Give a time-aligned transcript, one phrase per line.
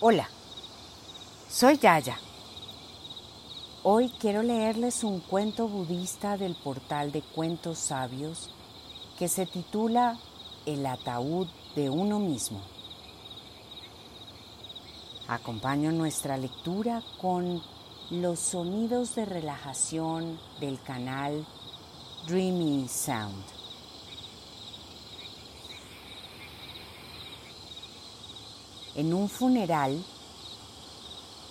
[0.00, 0.28] Hola,
[1.50, 2.20] soy Yaya.
[3.82, 8.48] Hoy quiero leerles un cuento budista del portal de cuentos sabios
[9.18, 10.16] que se titula
[10.66, 12.60] El ataúd de uno mismo.
[15.26, 17.60] Acompaño nuestra lectura con
[18.10, 21.44] los sonidos de relajación del canal
[22.28, 23.57] Dreamy Sound.
[28.94, 30.02] En un funeral,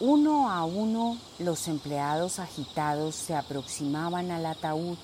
[0.00, 4.98] uno a uno los empleados agitados se aproximaban al ataúd,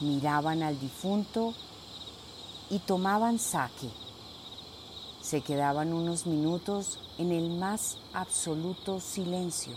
[0.00, 1.54] miraban al difunto
[2.70, 3.90] y tomaban saque.
[5.20, 9.74] Se quedaban unos minutos en el más absoluto silencio,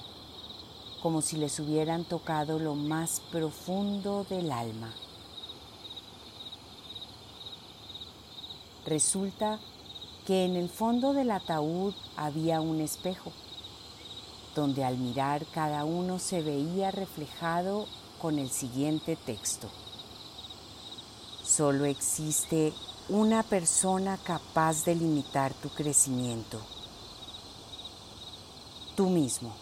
[1.01, 4.93] como si les hubieran tocado lo más profundo del alma.
[8.85, 9.72] Resulta que
[10.27, 13.31] en el fondo del ataúd había un espejo,
[14.55, 17.87] donde al mirar cada uno se veía reflejado
[18.21, 19.69] con el siguiente texto.
[21.43, 22.71] Solo existe
[23.09, 26.59] una persona capaz de limitar tu crecimiento,
[28.95, 29.53] tú mismo.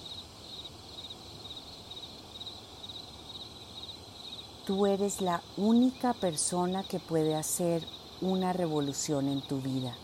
[4.64, 7.84] Tú eres la única persona que puede hacer
[8.22, 9.98] una revolución en tu vida.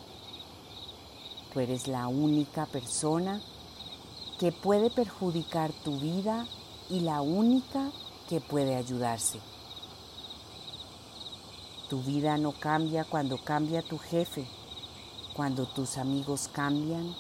[1.60, 3.42] Eres la única persona
[4.40, 6.46] que puede perjudicar tu vida
[6.90, 7.92] y la única
[8.30, 9.40] que puede ayudarse.
[11.90, 14.46] Tu vida no cambia cuando cambia tu jefe,
[15.36, 17.16] cuando tus amigos cambian,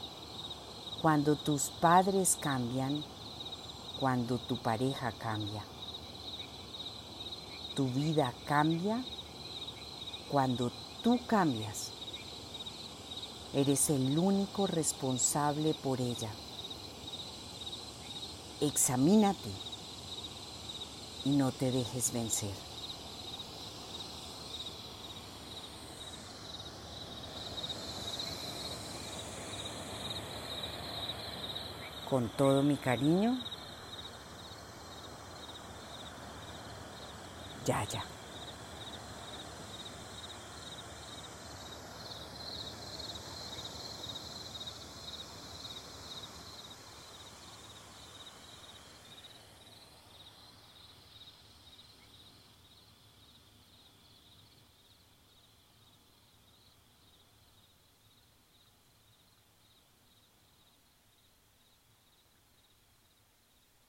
[1.01, 3.03] cuando tus padres cambian,
[3.99, 5.63] cuando tu pareja cambia.
[7.75, 9.03] Tu vida cambia
[10.29, 11.96] cuando tú cambias.
[13.53, 16.29] Eres el único responsable por ella.
[18.59, 19.49] Examínate
[21.23, 22.53] y no te dejes vencer.
[32.09, 33.37] Con todo mi cariño,
[37.65, 38.03] ya, ya.